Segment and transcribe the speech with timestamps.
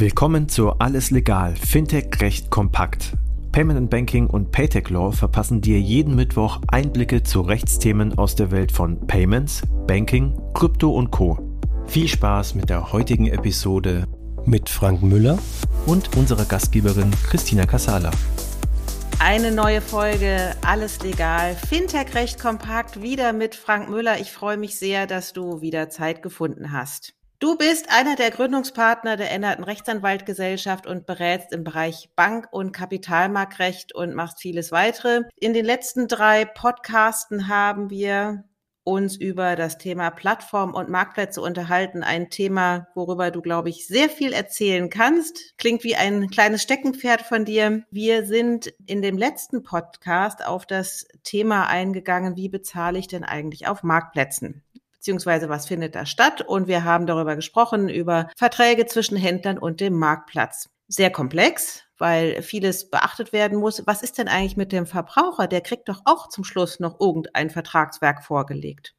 [0.00, 3.18] Willkommen zu Alles Legal, Fintech Recht kompakt.
[3.52, 8.50] Payment and Banking und Paytech Law verpassen dir jeden Mittwoch Einblicke zu Rechtsthemen aus der
[8.50, 11.38] Welt von Payments, Banking, Krypto und Co.
[11.86, 14.06] Viel Spaß mit der heutigen Episode
[14.46, 15.38] mit Frank Müller
[15.84, 18.10] und unserer Gastgeberin Christina Casala.
[19.18, 24.18] Eine neue Folge, alles legal, Fintech recht kompakt, wieder mit Frank Müller.
[24.18, 27.19] Ich freue mich sehr, dass du wieder Zeit gefunden hast.
[27.40, 33.94] Du bist einer der Gründungspartner der änderten Rechtsanwaltgesellschaft und berätst im Bereich Bank- und Kapitalmarktrecht
[33.94, 35.22] und machst vieles weitere.
[35.36, 38.44] In den letzten drei Podcasten haben wir
[38.84, 42.02] uns über das Thema Plattform und Marktplätze unterhalten.
[42.02, 45.56] Ein Thema, worüber du, glaube ich, sehr viel erzählen kannst.
[45.56, 47.84] Klingt wie ein kleines Steckenpferd von dir.
[47.90, 53.66] Wir sind in dem letzten Podcast auf das Thema eingegangen, wie bezahle ich denn eigentlich
[53.66, 54.62] auf Marktplätzen?
[55.00, 56.42] Beziehungsweise was findet da statt.
[56.42, 60.68] Und wir haben darüber gesprochen, über Verträge zwischen Händlern und dem Marktplatz.
[60.88, 63.82] Sehr komplex, weil vieles beachtet werden muss.
[63.86, 65.46] Was ist denn eigentlich mit dem Verbraucher?
[65.46, 68.94] Der kriegt doch auch zum Schluss noch irgendein Vertragswerk vorgelegt.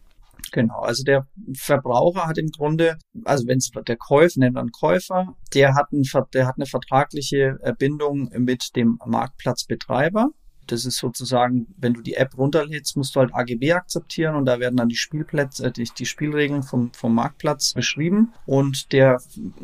[0.52, 5.36] Genau, also der Verbraucher hat im Grunde, also wenn es der Käufer nennt man Käufer,
[5.54, 10.30] der hat, ein, der hat eine vertragliche Bindung mit dem Marktplatzbetreiber.
[10.72, 14.62] Das ist sozusagen, wenn du die App runterlädst, musst du halt AGB akzeptieren und da
[14.62, 18.32] werden dann die Spielplätze, äh, die, die Spielregeln vom, vom Marktplatz beschrieben.
[18.46, 19.22] Und der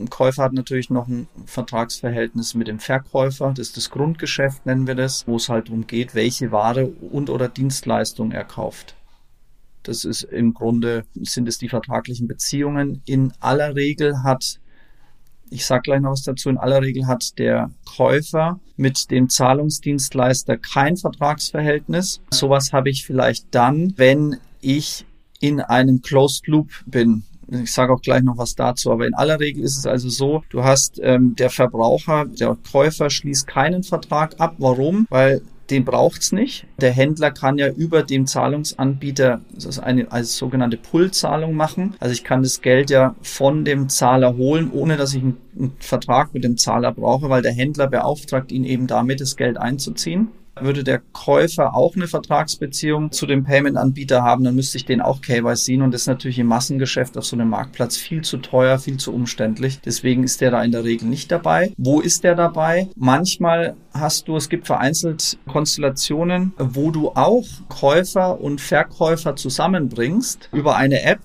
[0.10, 3.54] Käufer hat natürlich noch ein Vertragsverhältnis mit dem Verkäufer.
[3.56, 7.30] Das ist das Grundgeschäft, nennen wir das, wo es halt darum geht, welche Ware und
[7.30, 8.96] oder Dienstleistung er kauft.
[9.84, 13.02] Das ist im Grunde, sind es die vertraglichen Beziehungen.
[13.06, 14.60] In aller Regel hat
[15.50, 16.50] ich sage gleich noch was dazu.
[16.50, 22.22] In aller Regel hat der Käufer mit dem Zahlungsdienstleister kein Vertragsverhältnis.
[22.32, 25.06] Sowas habe ich vielleicht dann, wenn ich
[25.40, 27.24] in einem Closed Loop bin.
[27.50, 30.44] Ich sage auch gleich noch was dazu, aber in aller Regel ist es also so,
[30.50, 34.56] du hast ähm, der Verbraucher, der Käufer schließt keinen Vertrag ab.
[34.58, 35.08] Warum?
[35.10, 36.66] Weil den braucht's nicht.
[36.80, 39.42] Der Händler kann ja über dem Zahlungsanbieter
[39.82, 41.96] eine als sogenannte Pull-Zahlung machen.
[42.00, 45.74] Also ich kann das Geld ja von dem Zahler holen, ohne dass ich einen, einen
[45.80, 50.30] Vertrag mit dem Zahler brauche, weil der Händler beauftragt ihn eben damit, das Geld einzuziehen.
[50.62, 55.22] Würde der Käufer auch eine Vertragsbeziehung zu dem Payment-Anbieter haben, dann müsste ich den auch
[55.22, 58.98] KYC und das ist natürlich im Massengeschäft auf so einem Marktplatz viel zu teuer, viel
[58.98, 59.80] zu umständlich.
[59.82, 61.72] Deswegen ist der da in der Regel nicht dabei.
[61.78, 62.90] Wo ist der dabei?
[62.96, 70.76] Manchmal hast du, es gibt vereinzelt Konstellationen, wo du auch Käufer und Verkäufer zusammenbringst über
[70.76, 71.20] eine App,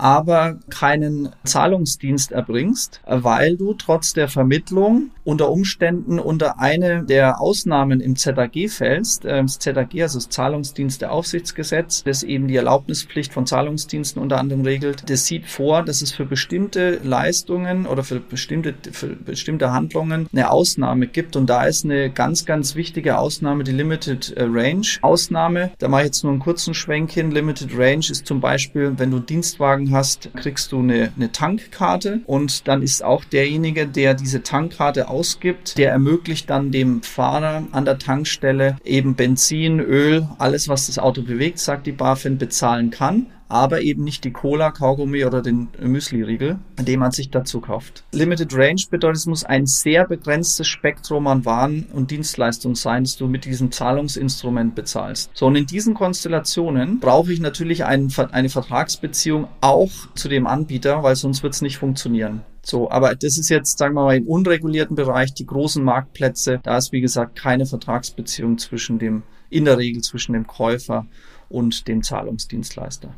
[0.00, 8.00] aber keinen Zahlungsdienst erbringst, weil du trotz der Vermittlung unter Umständen unter eine der Ausnahmen
[8.00, 9.24] im ZAG fällst.
[9.24, 15.08] Ähm, das ZAG, also das Zahlungsdiensteaufsichtsgesetz, das eben die Erlaubnispflicht von Zahlungsdiensten unter anderem regelt,
[15.08, 20.50] das sieht vor, dass es für bestimmte Leistungen oder für bestimmte, für bestimmte Handlungen eine
[20.50, 21.36] Ausnahme gibt.
[21.36, 25.70] Und da ist eine ganz, ganz wichtige Ausnahme die Limited äh, Range Ausnahme.
[25.78, 27.30] Da mache ich jetzt nur einen kurzen Schwenk hin.
[27.30, 32.20] Limited Range ist zum Beispiel, wenn du Dienstwagen hast, kriegst du eine, eine Tankkarte.
[32.26, 37.64] Und dann ist auch derjenige, der diese Tankkarte aus ausgibt, der ermöglicht dann dem Fahrer
[37.72, 42.90] an der Tankstelle eben Benzin, Öl, alles was das Auto bewegt, sagt die BaFin, bezahlen
[42.90, 48.04] kann aber eben nicht die Cola, Kaugummi oder den Müsli-Riegel, den man sich dazu kauft.
[48.12, 53.16] Limited Range bedeutet, es muss ein sehr begrenztes Spektrum an Waren und Dienstleistungen sein, das
[53.16, 55.30] du mit diesem Zahlungsinstrument bezahlst.
[55.34, 61.02] So, und in diesen Konstellationen brauche ich natürlich einen, eine Vertragsbeziehung auch zu dem Anbieter,
[61.02, 62.42] weil sonst wird es nicht funktionieren.
[62.62, 66.76] So, aber das ist jetzt, sagen wir mal, im unregulierten Bereich, die großen Marktplätze, da
[66.76, 71.06] ist wie gesagt keine Vertragsbeziehung zwischen dem, in der Regel zwischen dem Käufer
[71.48, 73.14] und dem Zahlungsdienstleister.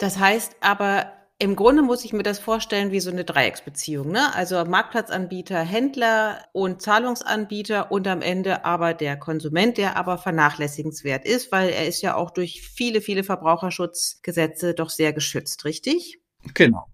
[0.00, 4.34] Das heißt aber, im Grunde muss ich mir das vorstellen wie so eine Dreiecksbeziehung, ne?
[4.34, 11.52] Also Marktplatzanbieter, Händler und Zahlungsanbieter und am Ende aber der Konsument, der aber vernachlässigenswert ist,
[11.52, 16.18] weil er ist ja auch durch viele, viele Verbraucherschutzgesetze doch sehr geschützt, richtig?
[16.54, 16.86] Genau.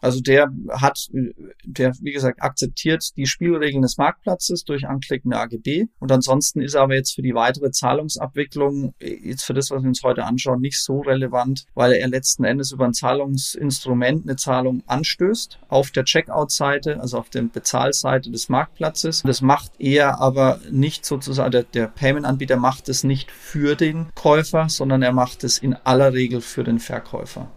[0.00, 1.08] Also der hat,
[1.64, 5.86] der, wie gesagt, akzeptiert die Spielregeln des Marktplatzes durch Anklicken der AGB.
[5.98, 9.88] Und ansonsten ist er aber jetzt für die weitere Zahlungsabwicklung, jetzt für das, was wir
[9.88, 14.82] uns heute anschauen, nicht so relevant, weil er letzten Endes über ein Zahlungsinstrument eine Zahlung
[14.86, 19.22] anstößt auf der Checkout-Seite, also auf der Bezahlseite des Marktplatzes.
[19.22, 24.68] Das macht er aber nicht sozusagen, der, der Payment-Anbieter macht es nicht für den Käufer,
[24.68, 27.50] sondern er macht es in aller Regel für den Verkäufer.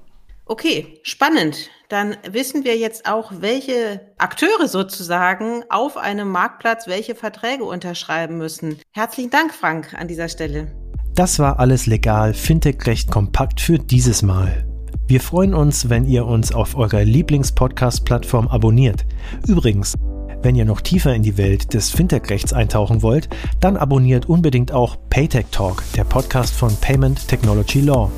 [0.52, 1.70] Okay, spannend.
[1.88, 8.78] Dann wissen wir jetzt auch, welche Akteure sozusagen auf einem Marktplatz welche Verträge unterschreiben müssen.
[8.92, 10.68] Herzlichen Dank, Frank, an dieser Stelle.
[11.16, 14.68] Das war alles legal, Fintech recht kompakt für dieses Mal.
[15.08, 19.06] Wir freuen uns, wenn ihr uns auf eurer Lieblingspodcast-Plattform abonniert.
[19.48, 19.96] Übrigens,
[20.44, 24.98] Wenn ihr noch tiefer in die Welt des Fintech-Rechts eintauchen wollt, dann abonniert unbedingt auch
[25.12, 28.10] Paytech Talk, der Podcast von Payment Technology Law.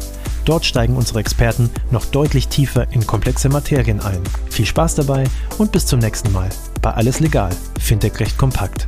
[0.45, 4.21] Dort steigen unsere Experten noch deutlich tiefer in komplexe Materien ein.
[4.49, 5.23] Viel Spaß dabei
[5.57, 6.49] und bis zum nächsten Mal
[6.81, 8.87] bei Alles Legal, Fintech Recht kompakt.